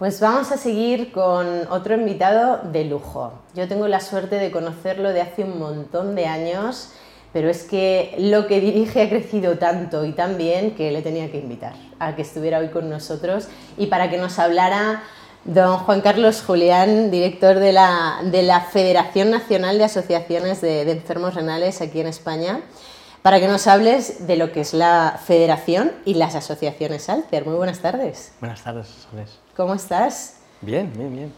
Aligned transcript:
Pues 0.00 0.18
vamos 0.18 0.50
a 0.50 0.56
seguir 0.56 1.12
con 1.12 1.68
otro 1.68 1.94
invitado 1.94 2.62
de 2.72 2.86
lujo. 2.86 3.34
Yo 3.54 3.68
tengo 3.68 3.86
la 3.86 4.00
suerte 4.00 4.36
de 4.36 4.50
conocerlo 4.50 5.10
de 5.10 5.20
hace 5.20 5.44
un 5.44 5.58
montón 5.58 6.14
de 6.14 6.24
años, 6.24 6.92
pero 7.34 7.50
es 7.50 7.64
que 7.64 8.14
lo 8.16 8.46
que 8.46 8.62
dirige 8.62 9.02
ha 9.02 9.10
crecido 9.10 9.58
tanto 9.58 10.06
y 10.06 10.12
tan 10.12 10.38
bien 10.38 10.74
que 10.74 10.90
le 10.90 11.02
tenía 11.02 11.30
que 11.30 11.38
invitar 11.40 11.74
a 11.98 12.16
que 12.16 12.22
estuviera 12.22 12.60
hoy 12.60 12.68
con 12.68 12.88
nosotros 12.88 13.48
y 13.76 13.88
para 13.88 14.08
que 14.08 14.16
nos 14.16 14.38
hablara 14.38 15.02
don 15.44 15.76
Juan 15.76 16.00
Carlos 16.00 16.42
Julián, 16.46 17.10
director 17.10 17.58
de 17.58 17.74
la, 17.74 18.20
de 18.24 18.42
la 18.42 18.62
Federación 18.62 19.30
Nacional 19.30 19.76
de 19.76 19.84
Asociaciones 19.84 20.62
de, 20.62 20.86
de 20.86 20.92
Enfermos 20.92 21.34
Renales 21.34 21.82
aquí 21.82 22.00
en 22.00 22.06
España 22.06 22.62
para 23.22 23.38
que 23.38 23.48
nos 23.48 23.66
hables 23.66 24.26
de 24.26 24.36
lo 24.36 24.52
que 24.52 24.60
es 24.60 24.72
la 24.72 25.20
Federación 25.24 25.92
y 26.04 26.14
las 26.14 26.34
asociaciones 26.34 27.08
Alcer. 27.08 27.44
Muy 27.44 27.54
buenas 27.54 27.80
tardes. 27.80 28.32
Buenas 28.40 28.62
tardes, 28.62 28.86
Soles. 29.10 29.38
¿Cómo 29.56 29.74
estás? 29.74 30.36
Bien, 30.62 30.90
bien, 30.96 31.14
bien. 31.14 31.32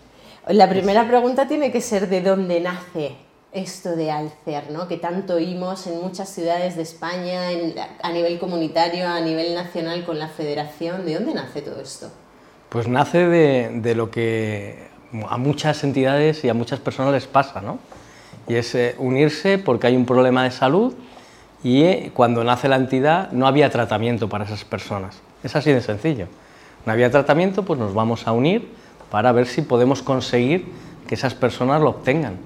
La 0.48 0.68
primera 0.68 1.06
pregunta 1.06 1.46
tiene 1.46 1.72
que 1.72 1.80
ser 1.80 2.08
de 2.08 2.20
dónde 2.20 2.60
nace 2.60 3.16
esto 3.52 3.96
de 3.96 4.10
Alcer, 4.10 4.70
¿no? 4.70 4.88
que 4.88 4.96
tanto 4.96 5.34
oímos 5.34 5.86
en 5.86 6.00
muchas 6.00 6.28
ciudades 6.28 6.76
de 6.76 6.82
España, 6.82 7.48
a 8.02 8.12
nivel 8.12 8.38
comunitario, 8.38 9.06
a 9.08 9.20
nivel 9.20 9.54
nacional 9.54 10.04
con 10.04 10.18
la 10.18 10.28
Federación. 10.28 11.04
¿De 11.04 11.14
dónde 11.14 11.34
nace 11.34 11.62
todo 11.62 11.80
esto? 11.80 12.10
Pues 12.68 12.88
nace 12.88 13.26
de, 13.26 13.70
de 13.74 13.94
lo 13.94 14.10
que 14.10 14.88
a 15.28 15.36
muchas 15.36 15.84
entidades 15.84 16.42
y 16.44 16.48
a 16.48 16.54
muchas 16.54 16.80
personas 16.80 17.12
les 17.12 17.26
pasa, 17.26 17.60
¿no? 17.60 17.78
Y 18.48 18.54
es 18.54 18.74
eh, 18.74 18.94
unirse 18.98 19.58
porque 19.58 19.86
hay 19.86 19.96
un 19.96 20.06
problema 20.06 20.44
de 20.44 20.50
salud 20.50 20.94
y 21.64 21.82
eh, 21.82 22.10
cuando 22.14 22.44
nace 22.44 22.68
la 22.68 22.76
entidad 22.76 23.30
no 23.32 23.46
había 23.46 23.70
tratamiento 23.70 24.28
para 24.28 24.44
esas 24.44 24.64
personas. 24.64 25.18
Es 25.42 25.56
así 25.56 25.72
de 25.72 25.80
sencillo. 25.80 26.26
No 26.86 26.92
había 26.92 27.10
tratamiento, 27.10 27.64
pues 27.64 27.78
nos 27.78 27.94
vamos 27.94 28.26
a 28.26 28.32
unir 28.32 28.68
para 29.10 29.32
ver 29.32 29.46
si 29.46 29.62
podemos 29.62 30.02
conseguir 30.02 30.66
que 31.06 31.14
esas 31.14 31.34
personas 31.34 31.80
lo 31.80 31.90
obtengan. 31.90 32.38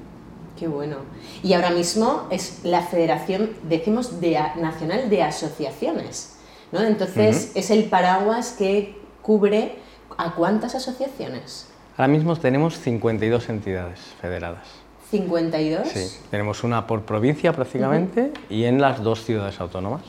Qué 0.58 0.68
bueno. 0.68 0.96
Y 1.42 1.52
ahora 1.52 1.70
mismo 1.70 2.26
es 2.30 2.60
la 2.64 2.82
Federación, 2.82 3.50
decimos, 3.62 4.20
de, 4.20 4.38
Nacional 4.56 5.10
de 5.10 5.22
Asociaciones, 5.22 6.36
¿no? 6.72 6.80
Entonces 6.80 7.52
es 7.54 7.70
el 7.70 7.84
paraguas 7.84 8.54
que 8.58 8.96
cubre 9.22 9.76
a 10.16 10.34
cuántas 10.34 10.74
asociaciones. 10.74 11.68
Ahora 11.96 12.08
mismo 12.08 12.36
tenemos 12.36 12.78
52 12.78 13.48
entidades 13.48 14.00
federadas. 14.20 14.85
52. 15.10 15.88
Sí, 15.88 16.18
tenemos 16.30 16.64
una 16.64 16.86
por 16.86 17.02
provincia 17.02 17.52
prácticamente 17.52 18.32
y 18.50 18.64
en 18.64 18.80
las 18.80 19.02
dos 19.02 19.24
ciudades 19.24 19.60
autónomas. 19.60 20.02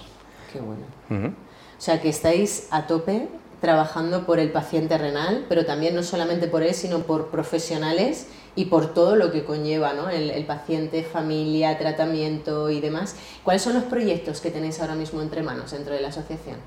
Qué 0.52 0.60
bueno. 0.60 1.34
O 1.78 1.82
sea 1.82 2.02
que 2.02 2.10
estáis 2.10 2.68
a 2.72 2.88
tope 2.88 3.28
trabajando 3.62 4.26
por 4.26 4.40
el 4.40 4.52
paciente 4.52 4.98
renal, 4.98 5.46
pero 5.50 5.66
también 5.66 5.96
no 5.96 6.04
solamente 6.04 6.48
por 6.48 6.64
él, 6.64 6.74
sino 6.74 7.00
por 7.00 7.28
profesionales 7.28 8.28
y 8.56 8.66
por 8.66 8.94
todo 8.94 9.16
lo 9.16 9.32
que 9.32 9.44
conlleva 9.44 9.94
¿no? 9.94 10.10
el, 10.10 10.44
paciente, 10.46 11.04
familia, 11.04 11.78
tratamiento 11.78 12.70
y 12.70 12.82
demás. 12.82 13.16
¿Cuáles 13.44 13.62
son 13.62 13.74
los 13.76 13.84
proyectos 13.84 14.42
que 14.42 14.52
tenéis 14.52 14.80
ahora 14.82 14.96
mismo 14.96 15.22
entre 15.22 15.44
manos 15.44 15.72
dentro 15.72 15.94
de 15.94 16.02
la 16.02 16.10
asociación? 16.10 16.58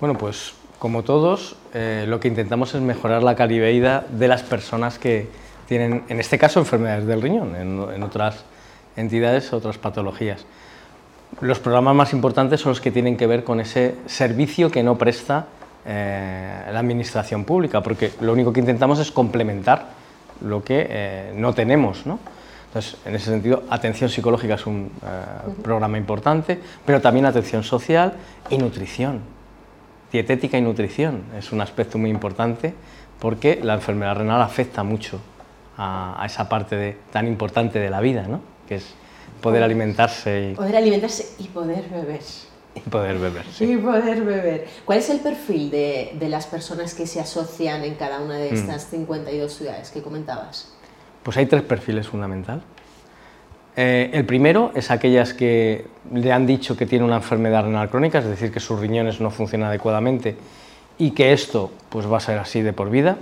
Bueno, 0.00 0.16
pues 0.16 0.54
como 0.78 1.02
todos, 1.02 1.56
eh, 1.74 2.04
lo 2.06 2.20
que 2.20 2.28
intentamos 2.28 2.74
es 2.74 2.80
mejorar 2.80 3.22
la 3.24 3.34
calidad 3.34 4.06
de 4.06 4.28
las 4.28 4.44
personas 4.44 4.98
que, 4.98 5.28
tienen, 5.68 6.04
en 6.08 6.18
este 6.18 6.38
caso, 6.38 6.58
enfermedades 6.58 7.06
del 7.06 7.20
riñón, 7.20 7.54
en, 7.54 8.02
otras 8.02 8.44
entidades, 8.96 9.52
otras 9.52 9.76
patologías. 9.76 10.46
Los 11.42 11.58
programas 11.58 11.94
más 11.94 12.12
importantes 12.14 12.60
son 12.60 12.70
los 12.70 12.80
que 12.80 12.90
tienen 12.90 13.18
que 13.18 13.26
ver 13.26 13.44
con 13.44 13.60
ese 13.60 13.94
servicio 14.06 14.70
que 14.70 14.82
no 14.82 14.96
presta 14.96 15.46
eh, 15.86 16.62
la 16.72 16.78
administración 16.78 17.44
pública, 17.44 17.82
porque 17.82 18.12
lo 18.22 18.32
único 18.32 18.50
que 18.52 18.60
intentamos 18.60 18.98
es 18.98 19.12
complementar 19.12 19.90
lo 20.40 20.64
que 20.64 20.86
eh, 20.88 21.32
no 21.36 21.52
tenemos. 21.52 22.06
¿no? 22.06 22.18
Entonces, 22.68 22.96
en 23.04 23.14
ese 23.14 23.26
sentido, 23.26 23.64
atención 23.68 24.08
psicológica 24.08 24.54
es 24.54 24.66
un 24.66 24.90
eh, 25.04 25.50
programa 25.62 25.98
importante, 25.98 26.58
pero 26.86 27.02
también 27.02 27.26
atención 27.26 27.62
social 27.62 28.14
y 28.48 28.56
nutrición. 28.56 29.20
Dietética 30.10 30.56
y 30.56 30.62
nutrición 30.62 31.24
es 31.38 31.52
un 31.52 31.60
aspecto 31.60 31.98
muy 31.98 32.08
importante 32.08 32.72
porque 33.18 33.60
la 33.62 33.74
enfermedad 33.74 34.16
renal 34.16 34.40
afecta 34.40 34.82
mucho 34.82 35.20
a, 35.78 36.22
esa 36.26 36.48
parte 36.48 36.98
tan 37.12 37.26
importante 37.26 37.78
de 37.78 37.88
la 37.88 38.00
vida, 38.00 38.26
¿no? 38.28 38.40
que 38.66 38.76
es 38.76 38.94
poder 39.40 39.62
alimentarse. 39.62 40.50
Y... 40.50 40.54
Poder 40.54 40.76
alimentarse 40.76 41.26
y 41.38 41.44
poder 41.44 41.88
beber. 41.88 42.20
Y 42.74 42.80
poder 42.80 43.18
beber, 43.18 43.44
sí. 43.50 43.64
Y 43.64 43.76
poder 43.76 44.22
beber. 44.22 44.66
¿Cuál 44.84 44.98
es 44.98 45.08
el 45.08 45.20
perfil 45.20 45.70
de, 45.70 46.12
de 46.18 46.28
las 46.28 46.46
personas 46.46 46.94
que 46.94 47.06
se 47.06 47.20
asocian 47.20 47.82
en 47.84 47.94
cada 47.94 48.20
una 48.20 48.36
de 48.36 48.50
mm. 48.50 48.54
estas 48.54 48.86
52 48.90 49.52
ciudades 49.52 49.90
que 49.90 50.02
comentabas? 50.02 50.74
Pues 51.22 51.36
hay 51.36 51.46
tres 51.46 51.62
perfiles 51.62 52.06
fundamentales. 52.06 52.62
Eh, 53.80 54.10
el 54.12 54.26
primero 54.26 54.72
es 54.74 54.90
aquellas 54.90 55.32
que 55.34 55.86
le 56.12 56.32
han 56.32 56.46
dicho 56.46 56.76
que 56.76 56.84
tiene 56.84 57.04
una 57.04 57.16
enfermedad 57.16 57.62
renal 57.62 57.88
crónica, 57.88 58.18
es 58.18 58.26
decir, 58.26 58.50
que 58.50 58.58
sus 58.58 58.80
riñones 58.80 59.20
no 59.20 59.30
funcionan 59.30 59.68
adecuadamente 59.68 60.36
y 60.98 61.12
que 61.12 61.32
esto 61.32 61.70
pues, 61.88 62.10
va 62.10 62.16
a 62.16 62.20
ser 62.20 62.38
así 62.38 62.60
de 62.60 62.72
por 62.72 62.90
vida. 62.90 63.18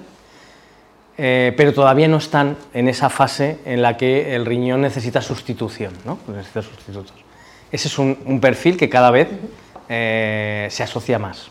Eh, 1.19 1.55
pero 1.57 1.73
todavía 1.73 2.09
no 2.09 2.19
están 2.19 2.57
en 2.75 2.89
esa 2.89 3.09
fase 3.09 3.59
en 3.65 3.81
la 3.81 3.97
que 3.97 4.35
el 4.35 4.45
riñón 4.45 4.83
necesita 4.83 5.23
sustitución, 5.23 5.95
¿no? 6.05 6.19
necesita 6.29 6.63
sustitutos. 6.63 7.15
Ese 7.73 7.89
es 7.89 7.99
un, 7.99 8.39
perfil 8.41 8.77
que 8.77 8.91
cada 8.91 9.11
vez 9.11 9.29
eh, 9.89 10.69
se 10.71 10.83
asocia 10.83 11.19
más. 11.19 11.51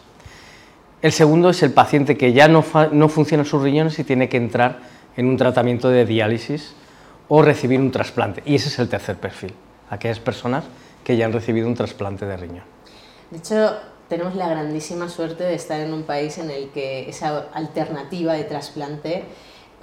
El 1.01 1.11
segundo 1.11 1.49
es 1.49 1.61
el 1.63 1.71
paciente 1.71 2.15
que 2.15 2.31
ya 2.33 2.47
no, 2.47 2.63
no 2.91 3.09
funcionan 3.09 3.45
sus 3.45 3.61
riñones 3.61 3.97
y 3.99 4.03
tiene 4.03 4.29
que 4.29 4.37
entrar 4.37 4.79
en 5.17 5.27
un 5.27 5.37
tratamiento 5.37 5.89
de 5.89 6.05
diálisis 6.05 6.73
o 7.27 7.41
recibir 7.41 7.79
un 7.79 7.91
trasplante. 7.91 8.43
Y 8.45 8.55
ese 8.55 8.69
es 8.69 8.79
el 8.79 8.87
tercer 8.87 9.15
perfil, 9.17 9.53
aquellas 9.89 10.19
personas 10.19 10.63
que 11.03 11.17
ya 11.17 11.25
han 11.25 11.33
recibido 11.33 11.67
un 11.67 11.75
trasplante 11.75 12.25
de 12.25 12.37
riñón. 12.37 12.63
De 13.31 13.37
hecho, 13.37 13.77
tenemos 14.07 14.35
la 14.35 14.47
grandísima 14.47 15.09
suerte 15.09 15.43
de 15.43 15.55
estar 15.55 15.79
en 15.79 15.93
un 15.93 16.03
país 16.03 16.37
en 16.37 16.49
el 16.49 16.69
que 16.69 17.09
esa 17.09 17.45
alternativa 17.53 18.33
de 18.33 18.43
trasplante 18.43 19.23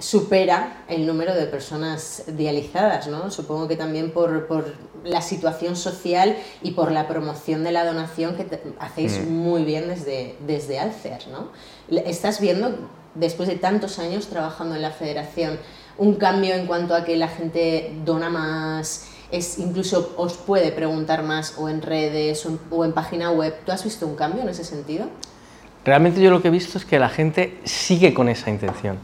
supera 0.03 0.83
el 0.89 1.07
número 1.07 1.33
de 1.33 1.45
personas 1.45 2.23
dializadas, 2.27 3.07
¿no? 3.07 3.31
Supongo 3.31 3.69
que 3.69 3.77
también 3.77 4.11
por, 4.11 4.47
por 4.47 4.73
la 5.05 5.21
situación 5.21 5.77
social 5.77 6.35
y 6.61 6.71
por 6.71 6.91
la 6.91 7.07
promoción 7.07 7.63
de 7.63 7.71
la 7.71 7.85
donación 7.85 8.35
que 8.35 8.45
hacéis 8.79 9.21
mm. 9.21 9.31
muy 9.31 9.63
bien 9.63 9.87
desde, 9.87 10.35
desde 10.45 10.77
Alcer, 10.79 11.21
¿no? 11.31 11.47
¿Estás 12.05 12.41
viendo, 12.41 12.75
después 13.15 13.47
de 13.47 13.55
tantos 13.55 13.97
años 13.97 14.27
trabajando 14.27 14.75
en 14.75 14.81
la 14.81 14.91
federación, 14.91 15.57
un 15.97 16.15
cambio 16.15 16.53
en 16.53 16.67
cuanto 16.67 16.95
a 16.95 17.05
que 17.05 17.15
la 17.15 17.29
gente 17.29 17.95
dona 18.03 18.29
más, 18.29 19.07
es, 19.31 19.57
incluso 19.57 20.13
os 20.17 20.33
puede 20.33 20.73
preguntar 20.73 21.23
más 21.23 21.57
o 21.57 21.69
en 21.69 21.81
redes 21.81 22.45
o 22.45 22.49
en, 22.49 22.59
o 22.71 22.83
en 22.83 22.91
página 22.91 23.31
web? 23.31 23.55
¿Tú 23.65 23.71
has 23.71 23.85
visto 23.85 24.05
un 24.05 24.15
cambio 24.15 24.41
en 24.41 24.49
ese 24.49 24.65
sentido? 24.65 25.07
Realmente 25.85 26.19
yo 26.19 26.29
lo 26.29 26.41
que 26.41 26.49
he 26.49 26.51
visto 26.51 26.77
es 26.77 26.83
que 26.83 26.99
la 26.99 27.09
gente 27.09 27.57
sigue 27.63 28.13
con 28.13 28.27
esa 28.27 28.49
intención. 28.49 28.97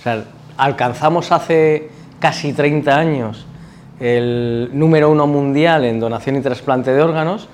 O 0.00 0.02
sea, 0.02 0.24
alcanzamos 0.56 1.32
hace 1.32 1.90
casi 2.20 2.52
30 2.52 2.96
años 2.96 3.46
el 4.00 4.70
número 4.72 5.10
uno 5.10 5.26
mundial 5.26 5.84
en 5.84 6.00
donación 6.00 6.36
y 6.36 6.40
trasplante 6.40 6.92
de 6.92 7.02
órganos 7.02 7.48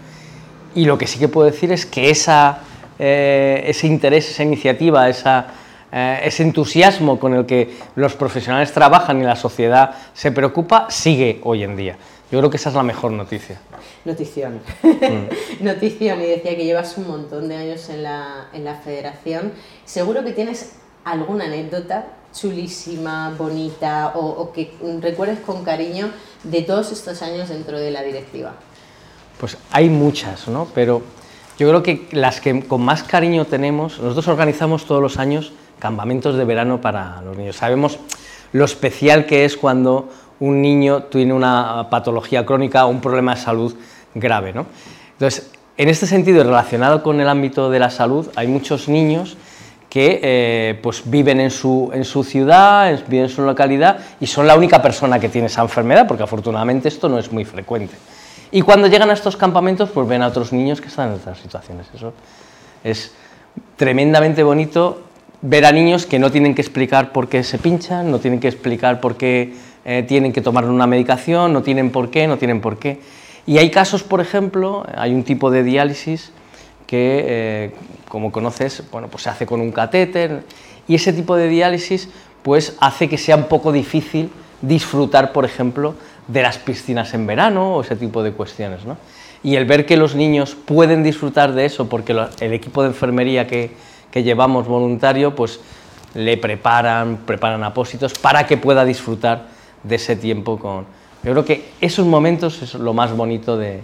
y 0.75 0.85
lo 0.85 0.99
que 0.99 1.07
sí 1.07 1.19
que 1.19 1.29
puedo 1.29 1.51
decir 1.51 1.71
es 1.73 1.87
que 1.87 2.11
esa, 2.11 2.59
eh, 2.99 3.63
ese 3.67 3.87
interés, 3.87 4.31
esa 4.31 4.43
iniciativa, 4.43 5.09
esa, 5.09 5.47
eh, 5.93 6.21
ese 6.25 6.43
entusiasmo 6.43 7.21
con 7.21 7.35
el 7.35 7.47
que 7.47 7.77
los 7.95 8.15
profesionales 8.15 8.73
trabajan 8.73 9.21
y 9.21 9.25
la 9.25 9.37
sociedad 9.37 9.95
se 10.15 10.33
preocupa 10.33 10.87
sigue 10.89 11.41
hoy 11.45 11.63
en 11.63 11.77
día. 11.77 11.97
Yo 12.31 12.39
creo 12.39 12.51
que 12.51 12.57
esa 12.57 12.71
es 12.71 12.75
la 12.75 12.83
mejor 12.83 13.13
noticia. 13.13 13.61
Notición. 14.07 14.61
Mm. 14.83 15.61
Notición, 15.65 16.23
y 16.23 16.27
decía 16.27 16.57
que 16.57 16.65
llevas 16.65 16.97
un 16.97 17.07
montón 17.07 17.49
de 17.49 17.57
años 17.57 17.91
en 17.91 18.03
la, 18.03 18.47
en 18.55 18.65
la 18.65 18.77
federación. 18.77 19.53
Seguro 19.85 20.25
que 20.25 20.33
tienes 20.33 20.73
alguna 21.05 21.45
anécdota 21.45 22.07
chulísima, 22.33 23.35
bonita 23.37 24.13
o, 24.15 24.53
que 24.53 24.73
recuerdes 25.01 25.41
con 25.41 25.65
cariño 25.65 26.11
de 26.43 26.63
todos 26.63 26.93
estos 26.93 27.23
años 27.23 27.49
dentro 27.49 27.79
de 27.79 27.91
la 27.91 28.03
directiva? 28.03 28.55
Pues 29.39 29.57
hay 29.71 29.89
muchas, 29.89 30.49
¿no? 30.49 30.69
Pero 30.75 31.03
yo 31.59 31.69
creo 31.69 31.83
que 31.83 32.09
las 32.13 32.41
que 32.41 32.63
con 32.67 32.83
más 32.83 33.03
cariño 33.03 33.45
tenemos, 33.45 33.99
nosotros 33.99 34.29
organizamos 34.29 34.87
todos 34.87 35.03
los 35.03 35.19
años 35.19 35.53
campamentos 35.79 36.37
de 36.37 36.45
verano 36.45 36.81
para 36.81 37.21
los 37.23 37.37
niños. 37.37 37.57
Sabemos 37.57 37.99
lo 38.53 38.65
especial 38.65 39.27
que 39.27 39.45
es 39.45 39.57
cuando 39.57 40.09
un 40.41 40.63
niño 40.63 41.05
tiene 41.05 41.33
una 41.33 41.89
patología 41.91 42.47
crónica 42.47 42.87
o 42.87 42.89
un 42.89 43.01
problema 43.01 43.35
de 43.35 43.41
salud 43.41 43.75
grave, 44.15 44.53
¿no? 44.53 44.67
Entonces, 45.13 45.51
en 45.77 45.89
este 45.89 46.07
sentido, 46.07 46.45
relacionado 46.45 47.03
con 47.03 47.21
el 47.21 47.29
ámbito 47.29 47.71
de 47.71 47.79
la 47.79 47.91
salud, 47.91 48.29
hay 48.37 48.47
muchos 48.47 48.89
niños 48.89 49.37
que 49.93 50.21
eh, 50.23 50.81
pues 50.83 51.03
viven 51.05 51.39
en 51.39 51.51
su, 51.51 51.91
en 51.93 52.07
su 52.07 52.25
ciudad, 52.25 52.99
viven 53.09 53.27
en 53.27 53.29
su 53.29 53.43
localidad 53.43 53.99
y 54.21 54.27
son 54.27 54.47
la 54.47 54.57
única 54.57 54.81
persona 54.81 55.21
que 55.21 55.29
tiene 55.29 55.49
esa 55.49 55.61
enfermedad, 55.61 56.07
porque 56.09 56.23
afortunadamente 56.23 56.89
esto 56.89 57.11
no 57.11 57.19
es 57.19 57.31
muy 57.31 57.45
frecuente. 57.45 57.93
Y 58.51 58.63
cuando 58.63 58.87
llegan 58.87 59.11
a 59.11 59.13
estos 59.13 59.37
campamentos, 59.37 59.91
pues 59.91 60.09
ven 60.09 60.23
a 60.23 60.29
otros 60.29 60.51
niños 60.51 60.81
que 60.81 60.89
están 60.89 61.11
en 61.11 61.17
otras 61.17 61.39
situaciones. 61.41 61.89
Eso 61.95 62.15
es 62.83 63.13
tremendamente 63.77 64.43
bonito 64.43 65.03
ver 65.43 65.67
a 65.67 65.73
niños 65.73 66.07
que 66.07 66.19
no 66.19 66.33
tienen 66.33 66.55
que 66.55 66.63
explicar 66.63 67.13
por 67.13 67.29
qué 67.29 67.45
se 67.45 67.59
pinchan, 67.59 68.11
no 68.11 68.19
tienen 68.19 68.41
que 68.41 68.49
explicar 68.49 68.99
por 68.99 69.19
qué 69.19 69.53
eh, 69.85 70.07
tienen 70.09 70.33
que 70.33 70.41
tomar 70.41 70.65
una 70.65 70.87
medicación, 70.87 71.53
no 71.53 71.63
tienen 71.63 71.91
por 71.91 72.11
qué, 72.11 72.27
no 72.27 72.39
tienen 72.39 72.63
por 72.63 72.79
qué. 72.79 72.99
Y 73.45 73.59
hay 73.59 73.71
casos, 73.71 74.03
por 74.03 74.23
ejemplo, 74.23 74.87
hay 74.97 75.13
un 75.13 75.23
tipo 75.23 75.51
de 75.51 75.63
diálisis 75.63 76.33
que, 76.93 77.25
eh, 77.27 77.71
como 78.07 78.31
conoces, 78.31 78.83
bueno, 78.93 79.09
pues 79.09 79.23
se 79.23 79.31
hace 79.31 79.47
con 79.47 79.63
un 79.63 79.73
catéter 79.73 80.43
y 80.87 80.97
ese 80.97 81.15
tipo 81.15 81.37
de 81.37 81.49
diálisis 81.49 82.11
pues 82.43 82.77
hace 82.81 83.09
que 83.09 83.17
sea 83.17 83.35
un 83.35 83.45
poco 83.45 83.73
difícil 83.73 84.31
disfrutar, 84.61 85.33
por 85.33 85.47
ejemplo, 85.47 85.95
de 86.29 86.43
las 86.43 86.59
piscinas 86.59 87.15
en 87.15 87.27
verano 87.27 87.77
o 87.77 87.81
ese 87.81 87.97
tipo 87.97 88.23
de 88.23 88.33
cuestiones. 88.33 88.85
¿no? 88.85 88.99
Y 89.43 89.57
el 89.57 89.65
ver 89.65 89.87
que 89.87 89.97
los 89.97 90.15
niños 90.15 90.55
pueden 90.55 91.03
disfrutar 91.03 91.55
de 91.55 91.65
eso 91.65 91.89
porque 91.89 92.15
el 92.41 92.53
equipo 92.53 92.83
de 92.83 92.89
enfermería 92.89 93.47
que, 93.47 93.71
que 94.11 94.23
llevamos 94.23 94.69
voluntario, 94.69 95.35
pues 95.35 95.61
le 96.13 96.37
preparan, 96.37 97.21
preparan 97.25 97.65
apósitos 97.65 98.13
para 98.13 98.47
que 98.47 98.59
pueda 98.59 98.85
disfrutar 98.85 99.47
de 99.83 99.95
ese 99.95 100.15
tiempo 100.15 100.59
con... 100.59 100.85
Yo 101.23 101.31
creo 101.31 101.45
que 101.47 101.71
esos 101.81 102.05
momentos 102.05 102.61
es 102.61 102.75
lo 102.75 102.93
más 102.93 103.17
bonito 103.17 103.57
de... 103.57 103.81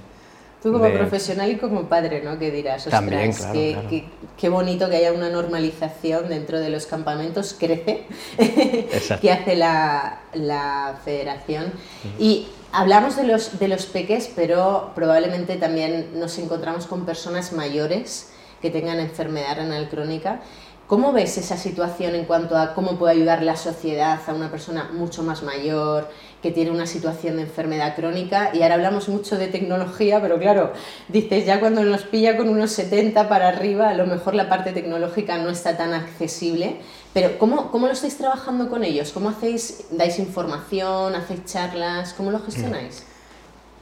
Tú 0.63 0.73
como 0.73 0.93
profesional 0.93 1.51
y 1.53 1.57
como 1.57 1.89
padre, 1.89 2.21
¿no? 2.23 2.37
¿Qué 2.39 2.51
dirás? 2.51 2.87
Ostras, 2.87 3.01
También, 3.01 3.33
claro, 3.33 3.53
qué, 3.53 4.05
Qué, 4.37 4.49
bonito 4.49 4.91
que 4.91 4.97
haya 4.97 5.13
una 5.13 5.31
normalización 5.31 6.29
dentro 6.29 6.59
de 6.59 6.69
los 6.69 6.87
campamentos, 6.87 7.55
crece, 7.57 8.07
que 9.21 9.31
hace 9.31 9.55
la, 9.55 10.21
la 10.35 10.99
federación. 11.05 11.73
Y 12.19 12.49
hablamos 12.73 13.17
de 13.17 13.25
los, 13.25 13.59
de 13.59 13.69
los 13.69 13.87
peques, 13.87 14.31
pero 14.35 14.93
probablemente 14.95 15.57
también 15.57 16.19
nos 16.19 16.39
encontramos 16.39 16.87
con 16.87 17.07
personas 17.07 17.53
mayores 17.53 18.31
que 18.61 18.71
tengan 18.71 18.99
enfermedad 18.99 19.57
renal 19.57 19.89
crónica. 19.89 20.41
¿Cómo 20.89 21.13
ves 21.13 21.37
esa 21.37 21.59
situación 21.59 22.15
en 22.15 22.25
cuanto 22.25 22.57
a 22.57 22.73
cómo 22.73 22.99
puede 22.99 23.13
ayudar 23.13 23.43
la 23.43 23.57
sociedad 23.57 24.19
a 24.27 24.33
una 24.33 24.51
persona 24.51 24.89
mucho 24.91 25.23
más 25.23 25.43
mayor 25.43 26.09
que 26.41 26.51
tiene 26.51 26.71
una 26.71 26.87
situación 26.87 27.37
de 27.37 27.43
enfermedad 27.43 27.95
crónica? 27.95 28.53
Y 28.55 28.63
ahora 28.63 28.77
hablamos 28.77 29.11
mucho 29.11 29.37
de 29.37 29.49
tecnología, 29.49 30.19
pero 30.23 30.39
claro, 30.39 30.73
dices 31.09 31.45
ya 31.45 31.61
cuando 31.61 31.85
nos 31.85 32.05
pilla 32.05 32.39
con 32.39 32.49
unos 32.49 32.71
70 32.71 33.29
para 33.29 33.49
arriba, 33.49 33.91
a 33.91 33.95
lo 33.95 34.07
mejor 34.07 34.35
la 34.35 34.49
parte 34.49 34.73
tecnológica 34.73 35.37
no 35.37 35.51
está 35.51 35.77
tan 35.77 35.93
accesible. 35.93 36.79
Pero 37.13 37.39
¿cómo, 37.39 37.71
cómo 37.71 37.87
lo 37.87 37.93
estáis 37.93 38.17
trabajando 38.17 38.71
con 38.71 38.83
ellos? 38.83 39.13
¿Cómo 39.13 39.29
hacéis, 39.29 39.89
dais 39.91 40.19
información, 40.19 41.15
hacéis 41.15 41.45
charlas? 41.45 42.15
¿Cómo 42.15 42.31
lo 42.31 42.41
gestionáis? 42.41 43.05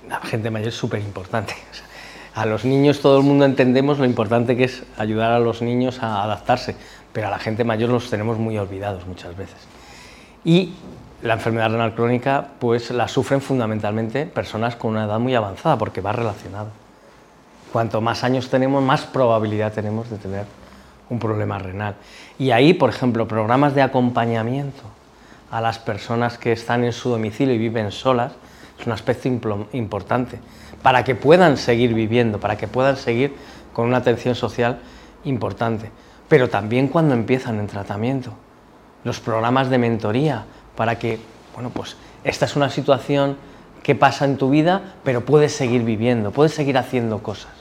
La 0.09 0.21
gente 0.23 0.51
mayor 0.51 0.69
es 0.69 0.75
súper 0.75 1.03
importante 1.03 1.55
a 2.37 2.45
los 2.45 2.67
niños 2.67 3.01
todo 3.01 3.17
el 3.17 3.25
mundo 3.25 3.47
entendemos 3.47 3.99
lo 3.99 4.05
importante 4.05 4.59
que 4.59 4.65
es 4.65 4.83
ayudar 4.99 5.33
a 5.33 5.39
los 5.39 5.63
niños 5.63 6.03
a 6.03 6.23
adaptarse, 6.23 6.77
pero 7.15 7.29
a 7.29 7.31
la 7.31 7.39
gente 7.39 7.65
mayor 7.65 7.89
los 7.89 8.11
tenemos 8.11 8.37
muy 8.37 8.59
olvidados 8.59 9.07
muchas 9.07 9.35
veces. 9.35 9.57
Y 10.45 10.75
la 11.23 11.33
enfermedad 11.33 11.71
renal 11.71 11.95
crónica 11.95 12.49
pues 12.59 12.91
la 12.91 13.09
sufren 13.09 13.41
fundamentalmente 13.41 14.27
personas 14.27 14.77
con 14.77 14.91
una 14.91 15.07
edad 15.07 15.19
muy 15.19 15.35
avanzada 15.35 15.79
porque 15.79 16.03
va 16.03 16.13
relacionado. 16.13 16.69
Cuanto 17.73 18.03
más 18.03 18.23
años 18.23 18.51
tenemos, 18.51 18.83
más 18.83 19.07
probabilidad 19.07 19.73
tenemos 19.73 20.11
de 20.11 20.19
tener 20.19 20.45
un 21.09 21.19
problema 21.19 21.59
renal. 21.59 21.95
Y 22.39 22.51
ahí, 22.51 22.75
por 22.75 22.91
ejemplo, 22.91 23.27
programas 23.27 23.75
de 23.75 23.81
acompañamiento 23.81 24.83
a 25.51 25.63
las 25.63 25.79
personas 25.79 26.37
que 26.37 26.53
están 26.53 26.85
en 26.85 26.93
su 26.93 27.09
domicilio 27.09 27.55
y 27.55 27.59
viven 27.59 27.93
solas 27.93 28.33
es 28.79 28.87
un 28.87 28.93
aspecto 28.93 29.29
importante 29.73 30.39
para 30.83 31.05
que 31.05 31.15
puedan 31.15 31.57
seguir 31.57 31.95
viviendo, 31.95 32.39
para 32.39 32.57
que 32.57 32.69
puedan 32.69 32.97
seguir 32.97 33.35
con 33.73 33.87
una 33.87 33.99
atención 33.99 34.35
social 34.35 34.79
importante. 35.25 35.91
Pero 36.29 36.49
también 36.49 36.89
cuando 36.89 37.15
empiezan 37.15 37.59
en 37.59 37.67
tratamiento, 37.67 38.33
los 39.05 39.21
programas 39.21 39.71
de 39.71 39.79
mentoría, 39.79 40.45
para 40.77 40.99
que, 40.99 41.19
bueno, 41.55 41.71
pues 41.71 41.97
esta 42.25 42.45
es 42.45 42.57
una 42.57 42.71
situación 42.71 43.37
que 43.83 43.95
pasa 43.95 44.25
en 44.25 44.37
tu 44.37 44.51
vida, 44.51 44.95
pero 45.05 45.25
puedes 45.25 45.53
seguir 45.53 45.83
viviendo, 45.83 46.33
puedes 46.33 46.55
seguir 46.55 46.77
haciendo 46.79 47.23
cosas. 47.23 47.53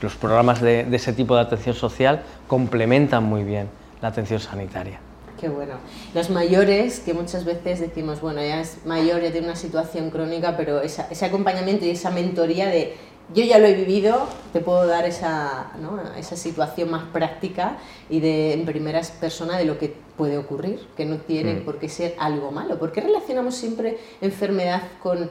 Los 0.00 0.16
programas 0.16 0.60
de, 0.60 0.84
de 0.84 0.96
ese 0.96 1.12
tipo 1.12 1.36
de 1.36 1.42
atención 1.42 1.76
social 1.76 2.22
complementan 2.48 3.22
muy 3.22 3.44
bien 3.44 3.68
la 4.00 4.08
atención 4.08 4.40
sanitaria. 4.40 4.98
Qué 5.42 5.48
bueno. 5.48 5.74
Los 6.14 6.30
mayores, 6.30 7.00
que 7.00 7.14
muchas 7.14 7.44
veces 7.44 7.80
decimos, 7.80 8.20
bueno, 8.20 8.40
ya 8.40 8.60
es 8.60 8.86
mayor, 8.86 9.22
ya 9.22 9.32
tiene 9.32 9.48
una 9.48 9.56
situación 9.56 10.10
crónica, 10.10 10.56
pero 10.56 10.80
ese 10.82 11.24
acompañamiento 11.26 11.84
y 11.84 11.90
esa 11.90 12.12
mentoría 12.12 12.68
de 12.68 12.94
yo 13.34 13.44
ya 13.44 13.58
lo 13.58 13.66
he 13.66 13.74
vivido, 13.74 14.28
te 14.52 14.60
puedo 14.60 14.86
dar 14.86 15.04
esa, 15.04 15.72
¿no? 15.80 16.00
esa 16.16 16.36
situación 16.36 16.92
más 16.92 17.04
práctica 17.12 17.78
y 18.08 18.20
de 18.20 18.52
en 18.52 18.64
primera 18.66 19.00
persona 19.20 19.58
de 19.58 19.64
lo 19.64 19.78
que 19.78 19.92
puede 20.16 20.38
ocurrir, 20.38 20.86
que 20.96 21.06
no 21.06 21.16
tiene 21.16 21.54
mm. 21.54 21.64
por 21.64 21.80
qué 21.80 21.88
ser 21.88 22.14
algo 22.18 22.52
malo. 22.52 22.78
¿Por 22.78 22.92
qué 22.92 23.00
relacionamos 23.00 23.56
siempre 23.56 23.98
enfermedad 24.20 24.82
con 25.02 25.28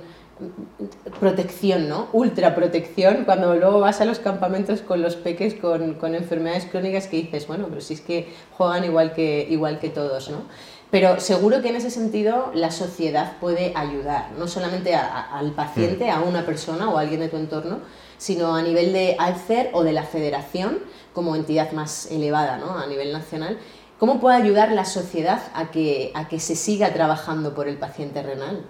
protección, 1.20 1.88
¿no? 1.88 2.08
Ultra 2.14 2.56
protección, 2.56 3.24
cuando 3.26 3.56
luego 3.56 3.80
vas 3.80 4.02
a 4.02 4.06
los 4.06 4.20
campamentos 4.20 4.82
con 4.82 5.02
los 5.02 5.16
peques 5.16 5.54
con, 5.56 5.96
con, 5.96 6.16
enfermedades 6.16 6.66
crónicas 6.66 7.08
que 7.08 7.18
dices, 7.18 7.48
bueno, 7.48 7.68
pero 7.70 7.82
si 7.82 7.96
es 7.96 8.02
que 8.02 8.34
juegan 8.58 8.84
igual 8.84 9.14
que, 9.14 9.48
igual 9.50 9.80
que 9.80 9.90
todos, 9.90 10.30
¿no? 10.30 10.44
Pero 10.92 11.22
seguro 11.22 11.62
que 11.62 11.70
en 11.70 11.78
ese 11.78 11.90
sentido 11.90 12.52
la 12.54 12.70
sociedad 12.70 13.38
puede 13.40 13.72
ayudar, 13.76 14.32
no 14.38 14.48
solamente 14.48 14.94
al 14.94 15.52
paciente, 15.54 16.10
a 16.10 16.20
una 16.20 16.46
persona 16.46 16.90
o 16.90 16.98
a 16.98 17.02
alguien 17.02 17.22
de 17.22 17.30
tu 17.30 17.38
entorno, 17.38 17.80
sino 18.18 18.56
a 18.56 18.62
nivel 18.62 18.92
de 18.92 19.16
Alcer 19.18 19.70
o 19.74 19.84
de 19.84 19.94
la 19.94 20.04
federación 20.04 20.80
como 21.14 21.36
entidad 21.36 21.72
más 21.72 22.12
elevada, 22.12 22.58
¿no? 22.58 22.78
A 22.78 22.88
nivel 22.88 23.14
nacional. 23.14 23.58
¿Cómo 24.00 24.20
puede 24.20 24.36
ayudar 24.36 24.72
la 24.74 24.84
sociedad 24.84 25.42
a 25.54 25.72
que, 25.72 26.12
a 26.14 26.28
que 26.28 26.40
se 26.40 26.56
siga 26.56 26.92
trabajando 26.92 27.56
por 27.56 27.70
el 27.70 27.78
paciente 27.78 28.22
renal? 28.22 28.66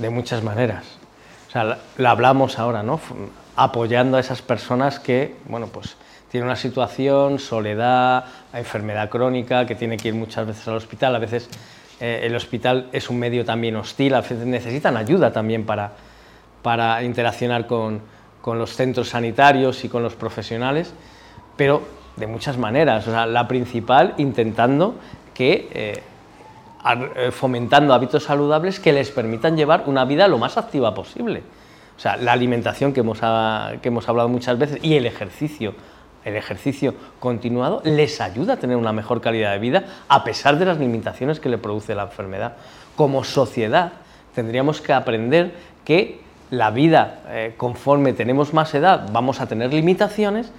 De 0.00 0.10
muchas 0.10 0.42
maneras. 0.42 0.84
O 1.48 1.52
sea, 1.52 1.78
la, 1.96 2.10
hablamos 2.10 2.58
ahora, 2.58 2.82
¿no? 2.82 3.00
Apoyando 3.56 4.16
a 4.16 4.20
esas 4.20 4.42
personas 4.42 4.98
que, 4.98 5.36
bueno, 5.46 5.66
pues 5.66 5.96
tienen 6.30 6.46
una 6.46 6.56
situación, 6.56 7.38
soledad, 7.38 8.24
enfermedad 8.52 9.08
crónica, 9.10 9.66
que 9.66 9.74
tiene 9.74 9.96
que 9.96 10.08
ir 10.08 10.14
muchas 10.14 10.46
veces 10.46 10.66
al 10.68 10.76
hospital. 10.76 11.14
A 11.16 11.18
veces 11.18 11.48
eh, 12.00 12.20
el 12.22 12.34
hospital 12.34 12.88
es 12.92 13.10
un 13.10 13.18
medio 13.18 13.44
también 13.44 13.76
hostil, 13.76 14.14
a 14.14 14.20
veces 14.20 14.38
necesitan 14.46 14.96
ayuda 14.96 15.32
también 15.32 15.66
para, 15.66 15.92
para 16.62 17.02
interaccionar 17.02 17.66
con, 17.66 18.00
con 18.40 18.58
los 18.58 18.74
centros 18.74 19.10
sanitarios 19.10 19.84
y 19.84 19.88
con 19.88 20.02
los 20.02 20.14
profesionales, 20.14 20.94
pero 21.56 21.82
de 22.16 22.26
muchas 22.26 22.56
maneras. 22.56 23.06
O 23.06 23.10
sea, 23.10 23.26
la 23.26 23.48
principal 23.48 24.14
intentando 24.18 24.94
que 25.34 25.68
eh, 25.72 26.02
fomentando 27.32 27.92
hábitos 27.92 28.24
saludables 28.24 28.80
que 28.80 28.92
les 28.92 29.10
permitan 29.10 29.56
llevar 29.56 29.84
una 29.86 30.04
vida 30.04 30.28
lo 30.28 30.38
más 30.38 30.56
activa 30.56 30.94
posible. 30.94 31.42
O 32.00 32.00
sea, 32.00 32.16
la 32.16 32.32
alimentación 32.32 32.94
que 32.94 33.00
hemos, 33.00 33.20
que 33.20 33.88
hemos 33.88 34.08
hablado 34.08 34.30
muchas 34.30 34.58
veces 34.58 34.78
y 34.82 34.94
el 34.94 35.04
ejercicio, 35.04 35.74
el 36.24 36.34
ejercicio 36.34 36.94
continuado 37.18 37.82
les 37.84 38.22
ayuda 38.22 38.54
a 38.54 38.56
tener 38.56 38.78
una 38.78 38.92
mejor 38.92 39.20
calidad 39.20 39.52
de 39.52 39.58
vida 39.58 39.84
a 40.08 40.24
pesar 40.24 40.58
de 40.58 40.64
las 40.64 40.78
limitaciones 40.78 41.40
que 41.40 41.50
le 41.50 41.58
produce 41.58 41.94
la 41.94 42.04
enfermedad. 42.04 42.54
Como 42.96 43.22
sociedad 43.22 43.92
tendríamos 44.34 44.80
que 44.80 44.94
aprender 44.94 45.54
que 45.84 46.20
la 46.50 46.70
vida, 46.70 47.20
eh, 47.28 47.54
conforme 47.56 48.12
tenemos 48.12 48.54
más 48.54 48.74
edad, 48.74 49.08
vamos 49.12 49.40
a 49.40 49.46
tener 49.46 49.72
limitaciones, 49.72 50.50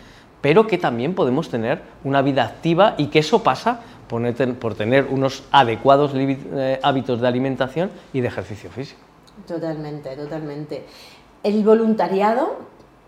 pero 0.42 0.68
que 0.68 0.78
también 0.78 1.16
podemos 1.16 1.50
tener 1.50 1.82
una 2.04 2.22
vida 2.22 2.44
activa 2.44 2.96
y 2.98 3.08
que 3.08 3.20
eso 3.20 3.44
pasa 3.44 3.82
por, 4.12 4.76
tener 4.76 5.06
unos 5.10 5.44
adecuados 5.52 6.12
eh, 6.14 6.80
hábitos 6.84 7.22
de 7.22 7.28
alimentación 7.28 7.90
y 8.12 8.20
de 8.20 8.28
ejercicio 8.28 8.70
físico. 8.70 9.00
Totalmente, 9.48 10.16
totalmente. 10.18 10.84
El 11.44 11.64
voluntariado, 11.64 12.58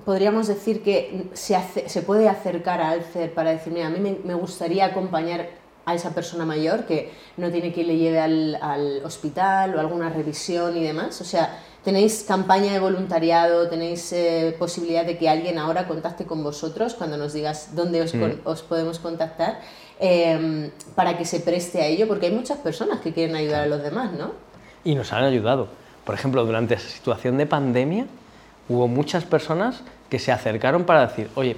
podríamos 0.05 0.48
decir 0.48 0.81
que 0.81 1.27
se, 1.33 1.60
se 1.88 2.01
puede 2.01 2.29
acercar 2.29 2.81
a 2.81 2.91
Alcer 2.91 3.33
para 3.33 3.51
decir, 3.51 3.74
mira, 3.74 3.88
a 3.88 3.89
mí 3.89 4.00
me, 4.24 4.33
gustaría 4.33 4.86
acompañar 4.86 5.50
a 5.86 5.93
esa 5.93 6.12
persona 6.12 6.45
mayor 6.45 6.86
que 6.86 7.12
no 7.36 7.51
tiene 7.51 7.74
que 7.74 7.83
le 7.83 7.98
lleve 7.98 8.22
al, 8.22 8.57
al, 8.62 9.03
hospital 9.03 9.75
o 9.75 9.79
alguna 9.81 10.10
revisión 10.10 10.77
y 10.77 10.83
demás. 10.83 11.19
O 11.19 11.25
sea, 11.25 11.60
tenéis 11.83 12.24
campaña 12.25 12.72
de 12.72 12.79
voluntariado, 12.79 13.67
tenéis 13.67 14.13
eh, 14.13 14.55
posibilidad 14.57 15.05
de 15.05 15.17
que 15.17 15.27
alguien 15.27 15.57
ahora 15.57 15.86
contacte 15.86 16.25
con 16.25 16.41
vosotros 16.41 16.93
cuando 16.93 17.17
nos 17.17 17.33
digas 17.33 17.75
dónde 17.75 18.01
os, 18.01 18.15
mm. 18.15 18.45
os 18.45 18.62
podemos 18.62 19.00
contactar. 19.00 19.60
Em, 20.00 20.71
para 20.95 21.17
que 21.17 21.25
se 21.25 21.39
preste 21.39 21.81
a 21.81 21.85
ello, 21.85 22.07
porque 22.07 22.25
hay 22.25 22.31
muchas 22.31 22.57
personas 22.57 23.00
que 23.00 23.13
quieren 23.13 23.35
ayudar 23.35 23.63
a 23.63 23.67
los 23.67 23.81
demás, 23.81 24.12
¿no? 24.12 24.31
Y 24.83 24.95
nos 24.95 25.13
han 25.13 25.23
ayudado. 25.23 25.67
Por 26.03 26.15
ejemplo, 26.15 26.45
durante 26.45 26.73
esa 26.73 26.89
situación 26.89 27.38
de 27.38 27.45
pandemia 27.45 28.05
hubo 28.69 28.88
muchas 28.88 29.23
personas 29.23 29.81
que 30.09 30.19
se 30.19 30.31
acercaron 30.31 30.83
para 30.83 31.07
decir, 31.07 31.29
oye, 31.35 31.57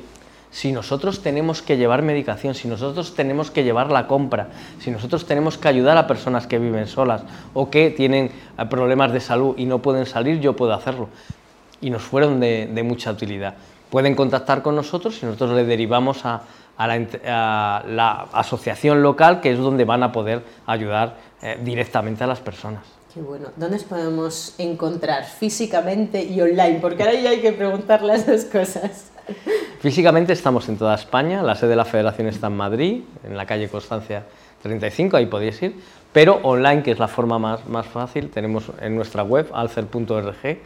si 0.51 0.72
nosotros 0.72 1.22
tenemos 1.22 1.62
que 1.62 1.77
llevar 1.77 2.01
medicación, 2.01 2.56
si 2.56 2.68
nosotros 2.68 3.15
tenemos 3.15 3.51
que 3.51 3.63
llevar 3.63 3.92
la 3.92 4.08
compra, 4.08 4.50
si 4.80 4.92
nosotros 4.92 5.25
tenemos 5.25 5.58
que 5.58 5.68
ayudar 5.68 5.98
a 5.98 6.08
personas 6.08 6.46
que 6.46 6.60
viven 6.60 6.88
solas 6.88 7.24
o 7.54 7.70
que 7.70 7.89
tienen 7.89 8.32
eh, 8.58 8.65
problemas 8.70 9.12
de 9.12 9.20
salud 9.22 9.56
y 9.58 9.65
no 9.65 9.80
pueden 9.82 10.06
salir, 10.06 10.39
yo 10.39 10.56
puedo 10.56 10.74
hacerlo. 10.74 11.10
Y 11.82 11.89
nos 11.89 12.04
fueron 12.04 12.39
de, 12.39 12.68
de 12.68 12.84
mucha 12.84 13.12
utilidad. 13.12 13.56
Pueden 13.89 14.15
contactar 14.15 14.62
con 14.62 14.75
nosotros 14.75 15.22
y 15.22 15.25
nosotros 15.25 15.51
le 15.51 15.65
derivamos 15.65 16.25
a, 16.25 16.44
a 16.77 17.84
la, 17.88 18.27
asociación 18.34 19.01
local, 19.01 19.41
que 19.41 19.51
es 19.51 19.58
donde 19.58 19.86
van 19.86 20.03
a 20.03 20.12
poder 20.12 20.44
ayudar 20.65 21.15
eh, 21.41 21.60
directamente 21.63 22.24
a 22.24 22.27
las 22.27 22.39
personas. 22.39 22.84
Qué 23.13 23.22
bueno. 23.22 23.48
¿Dónde 23.55 23.77
nos 23.77 23.86
podemos 23.86 24.55
encontrar 24.58 25.24
físicamente 25.24 26.22
y 26.24 26.41
online? 26.41 26.79
Porque 26.82 27.03
ahora 27.03 27.15
ya 27.15 27.29
hay 27.29 27.39
que 27.39 27.53
preguntar 27.53 28.01
las 28.01 28.27
dos 28.27 28.46
cosas. 28.46 29.12
Físicamente 29.79 30.34
estamos 30.34 30.67
en 30.67 30.77
toda 30.77 30.96
España, 30.96 31.41
la 31.41 31.55
sede 31.55 31.72
de 31.72 31.75
la 31.77 31.86
federación 31.86 32.27
está 32.27 32.48
en 32.48 32.58
Madrid, 32.58 33.01
en 33.24 33.38
la 33.38 33.46
calle 33.46 33.70
Constancia 33.70 34.24
35, 34.62 35.17
ahí 35.17 35.27
podéis 35.27 35.62
ir, 35.62 35.79
pero 36.12 36.39
online, 36.44 36.84
que 36.84 36.91
es 36.91 37.00
la 37.00 37.08
forma 37.08 37.39
más, 37.39 37.67
más 37.67 37.86
fácil, 37.86 38.29
tenemos 38.29 38.72
en 38.82 38.96
nuestra 38.96 39.24
web, 39.24 39.50
alcer.org, 39.53 40.60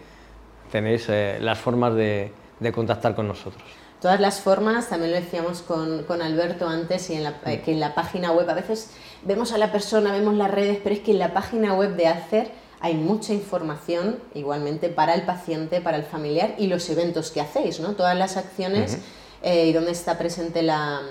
tenéis 0.71 1.05
eh, 1.09 1.37
las 1.41 1.57
formas 1.57 1.93
de, 1.95 2.31
de 2.59 2.71
contactar 2.71 3.15
con 3.15 3.27
nosotros 3.27 3.63
todas 4.01 4.19
las 4.19 4.39
formas, 4.39 4.89
también 4.89 5.11
lo 5.11 5.19
decíamos 5.19 5.61
con, 5.61 6.03
con 6.03 6.21
Alberto 6.21 6.67
antes, 6.67 7.09
y 7.09 7.15
en 7.15 7.23
la, 7.23 7.35
eh, 7.45 7.61
que 7.61 7.71
en 7.71 7.79
la 7.79 7.95
página 7.95 8.31
web 8.31 8.49
a 8.49 8.53
veces 8.53 8.91
vemos 9.23 9.51
a 9.51 9.57
la 9.57 9.71
persona, 9.71 10.11
vemos 10.11 10.35
las 10.35 10.49
redes, 10.49 10.79
pero 10.83 10.95
es 10.95 11.01
que 11.01 11.11
en 11.11 11.19
la 11.19 11.33
página 11.33 11.73
web 11.73 11.95
de 11.95 12.07
Alcer 12.07 12.51
hay 12.79 12.95
mucha 12.95 13.33
información 13.33 14.19
igualmente 14.33 14.89
para 14.89 15.13
el 15.13 15.23
paciente, 15.23 15.81
para 15.81 15.97
el 15.97 16.03
familiar 16.03 16.55
y 16.57 16.67
los 16.67 16.89
eventos 16.89 17.31
que 17.31 17.41
hacéis, 17.41 17.81
¿no? 17.81 17.93
Todas 17.93 18.17
las 18.17 18.37
acciones 18.37 18.99
eh, 19.43 19.67
y 19.67 19.73
donde 19.73 19.91
está 19.91 20.17
presente 20.17 20.63
la, 20.63 21.01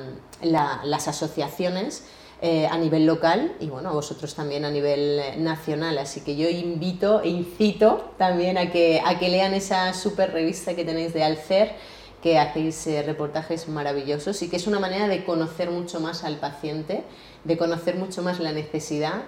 las 0.40 1.08
asociaciones. 1.08 2.04
Eh, 2.40 2.68
a 2.70 2.78
nivel 2.78 3.04
local 3.04 3.56
y 3.58 3.66
bueno, 3.66 3.92
vosotros 3.92 4.32
también 4.36 4.64
a 4.64 4.70
nivel 4.70 5.42
nacional. 5.42 5.98
Así 5.98 6.20
que 6.20 6.36
yo 6.36 6.48
invito 6.48 7.20
e 7.20 7.30
incito 7.30 8.12
también 8.16 8.58
a 8.58 8.70
que, 8.70 9.02
a 9.04 9.18
que 9.18 9.28
lean 9.28 9.54
esa 9.54 9.92
super 9.92 10.32
revista 10.32 10.76
que 10.76 10.84
tenéis 10.84 11.12
de 11.12 11.24
Alcer 11.24 11.74
que 12.22 12.38
hacéis 12.38 12.86
eh, 12.86 13.02
reportajes 13.02 13.68
maravillosos 13.68 14.42
y 14.42 14.48
que 14.48 14.56
es 14.56 14.66
una 14.66 14.80
manera 14.80 15.08
de 15.08 15.24
conocer 15.24 15.70
mucho 15.70 16.00
más 16.00 16.24
al 16.24 16.36
paciente, 16.36 17.04
de 17.44 17.56
conocer 17.56 17.96
mucho 17.96 18.22
más 18.22 18.40
la 18.40 18.52
necesidad 18.52 19.22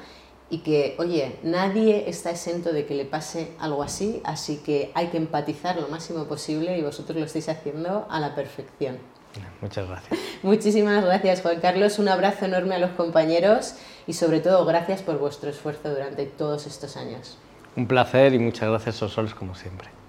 y 0.51 0.59
que, 0.59 0.97
oye, 0.99 1.39
nadie 1.45 2.09
está 2.09 2.31
exento 2.31 2.73
de 2.73 2.85
que 2.85 2.95
le 2.95 3.05
pase 3.05 3.53
algo 3.61 3.85
así, 3.85 4.21
así 4.25 4.59
que 4.59 4.91
hay 4.95 5.07
que 5.07 5.17
empatizar 5.17 5.81
lo 5.81 5.87
máximo 5.89 6.25
posible 6.25 6.77
y 6.77 6.83
vosotros 6.83 7.17
lo 7.17 7.25
estáis 7.25 7.49
haciendo 7.49 8.07
a 8.11 8.19
la 8.19 8.35
perfección. 8.35 8.99
Muchas 9.61 9.89
gracias. 9.89 10.19
Muchísimas 10.43 11.05
gracias, 11.05 11.43
Juan 11.43 11.61
Carlos. 11.61 12.01
Un 12.01 12.09
abrazo 12.09 12.47
enorme 12.47 12.75
a 12.75 12.79
los 12.79 12.91
compañeros 12.91 13.75
y 14.09 14.15
sobre 14.15 14.41
todo 14.41 14.65
gracias 14.65 15.03
por 15.03 15.19
vuestro 15.19 15.51
esfuerzo 15.51 15.91
durante 15.91 16.27
todos 16.27 16.67
estos 16.67 16.97
años. 16.97 17.39
Un 17.77 17.87
placer 17.87 18.35
y 18.35 18.41
muchas 18.41 18.69
gracias, 18.69 18.97
Sosoles, 18.97 19.35
como 19.35 19.55
siempre. 19.55 20.00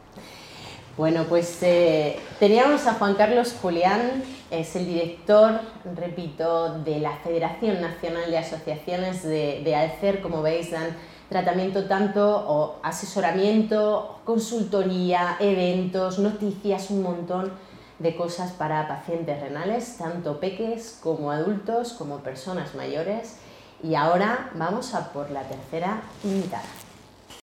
Bueno, 0.97 1.23
pues 1.29 1.63
eh, 1.63 2.19
teníamos 2.37 2.85
a 2.85 2.95
Juan 2.95 3.15
Carlos 3.15 3.55
Julián, 3.61 4.23
es 4.51 4.75
el 4.75 4.85
director, 4.85 5.61
repito, 5.95 6.79
de 6.79 6.99
la 6.99 7.15
Federación 7.23 7.81
Nacional 7.81 8.29
de 8.29 8.37
Asociaciones 8.37 9.23
de, 9.23 9.61
de 9.63 9.73
Alcer. 9.73 10.21
Como 10.21 10.41
veis, 10.41 10.71
dan 10.71 10.97
tratamiento 11.29 11.85
tanto 11.85 12.43
o 12.45 12.79
asesoramiento, 12.83 14.19
consultoría, 14.25 15.37
eventos, 15.39 16.19
noticias, 16.19 16.89
un 16.89 17.03
montón 17.03 17.53
de 17.99 18.13
cosas 18.17 18.51
para 18.51 18.89
pacientes 18.89 19.39
renales, 19.39 19.97
tanto 19.97 20.41
peques 20.41 20.99
como 21.01 21.31
adultos, 21.31 21.93
como 21.93 22.17
personas 22.17 22.75
mayores. 22.75 23.37
Y 23.81 23.95
ahora 23.95 24.51
vamos 24.55 24.93
a 24.93 25.13
por 25.13 25.31
la 25.31 25.43
tercera 25.43 26.01
invitada. 26.25 26.80